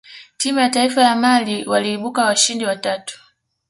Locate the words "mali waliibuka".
1.15-2.25